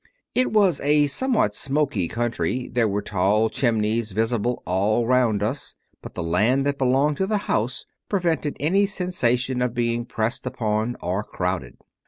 [0.33, 6.15] It was a somewhat smoky country; there were tall chimneys visible all round us, but
[6.15, 11.21] the land that belonged to the house prevented any sensation of being pressed upon or
[11.23, 11.77] crowded.